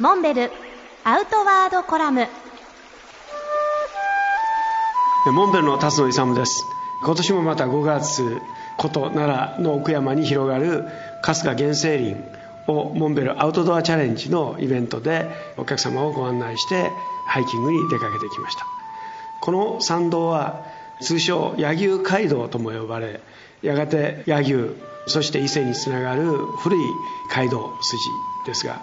[0.00, 0.50] モンベル
[1.02, 2.28] アウトワードコラム。
[5.26, 6.64] モンベルの辰野勇です。
[7.02, 8.22] 今年もまた5月
[8.76, 10.84] 古都奈良の奥山に広がる
[11.22, 12.16] 春日原生林
[12.68, 15.26] をモンベルアウトドアチャレンジのイベントで
[15.56, 16.92] お客様をご案内して
[17.26, 18.64] ハイキングに出かけてきました。
[19.40, 20.64] この参道は
[21.00, 23.20] 通称柳生街道とも呼ばれ
[23.62, 24.76] やがて柳
[25.06, 26.22] 生そして伊勢につながる
[26.58, 26.80] 古い
[27.34, 27.98] 街道筋
[28.46, 28.80] ですが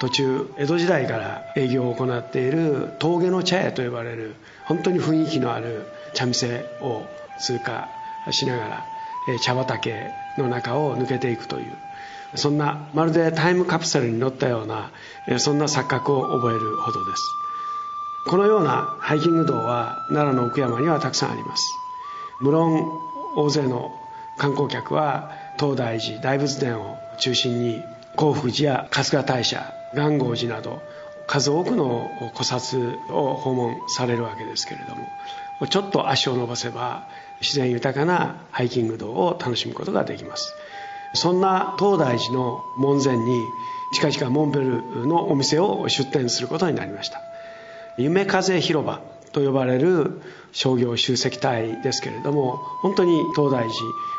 [0.00, 7.06] 途中江戸時代から営業を行っている峠の茶屋と呼ばれる本当に雰囲気のある茶店を
[7.40, 7.88] 通過
[8.30, 8.84] しながら
[9.42, 11.72] 茶畑の中を抜けていくという
[12.36, 14.90] そんなまるでタイムカプセルに乗ったような
[15.38, 17.22] そんな錯覚を覚えるほどです。
[18.26, 21.62] このようなハイキング道は奈良の奥山にはたくさんあります。
[22.40, 23.00] 無論
[23.36, 23.92] 大勢の
[24.38, 27.82] 観光客は東大寺大仏殿を中心に
[28.16, 30.82] 興福寺や春日大社元号寺など
[31.26, 37.08] 数多くの古刹を訪問されるわけですけれどもちょっと足を伸ばせば
[37.40, 40.54] 自然豊かなハイキング道を楽しむことができます。
[41.14, 43.44] そんな東大寺の門前に
[43.92, 47.20] 近々モンベルのお店を出店することになりました。
[47.96, 49.00] 夢風広場
[49.32, 50.20] と呼ばれる
[50.52, 53.72] 商業集積帯ですけれども本当に東大寺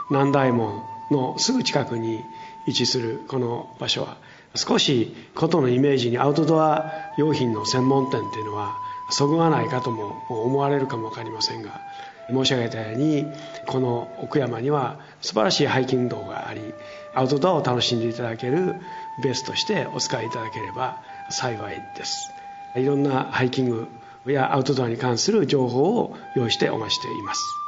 [0.10, 2.24] 南大門のすぐ近くに
[2.68, 4.18] 位置するこの場所は
[4.56, 8.78] 少しことのイメージにアウトドア用品の専門店っていうのは
[9.10, 11.82] そぐわないかとも思われるかも分かりませんが
[12.30, 13.26] 申し上げたように
[13.68, 16.74] この奥山には素晴らしいハイキング道があり
[17.14, 18.76] アウトドアを楽しんでいただける
[19.22, 22.32] ベースとしてお使いいただければ幸いです。
[22.76, 23.88] いろんなハイキング
[24.26, 27.65] やアウトドアに関する情報を用意してお待ちしています。